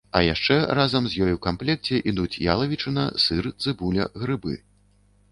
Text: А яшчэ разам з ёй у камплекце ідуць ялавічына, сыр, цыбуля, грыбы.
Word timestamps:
А 0.19 0.21
яшчэ 0.25 0.55
разам 0.77 1.03
з 1.09 1.19
ёй 1.25 1.33
у 1.35 1.39
камплекце 1.47 1.99
ідуць 2.11 2.41
ялавічына, 2.53 3.03
сыр, 3.25 3.49
цыбуля, 3.65 4.07
грыбы. 4.23 4.57